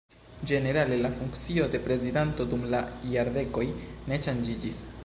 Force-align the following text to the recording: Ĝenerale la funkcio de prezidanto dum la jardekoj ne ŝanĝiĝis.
Ĝenerale 0.51 0.97
la 1.01 1.11
funkcio 1.17 1.67
de 1.75 1.83
prezidanto 1.89 2.49
dum 2.55 2.67
la 2.73 2.81
jardekoj 3.13 3.69
ne 3.77 4.23
ŝanĝiĝis. 4.29 4.85